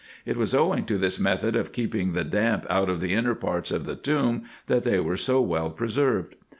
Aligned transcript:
It 0.25 0.35
was 0.35 0.55
owing 0.55 0.85
to 0.85 0.97
this 0.97 1.19
method 1.19 1.55
of 1.55 1.71
keeping 1.71 2.13
the 2.13 2.23
damp 2.23 2.65
out 2.71 2.89
of 2.89 3.01
the 3.01 3.13
inner 3.13 3.35
parts 3.35 3.69
of 3.69 3.85
the 3.85 3.95
tomb, 3.95 4.45
that 4.65 4.81
they 4.83 4.97
are 4.97 5.15
so 5.15 5.41
well 5.43 5.69
pre 5.69 5.89
served. 5.89 6.35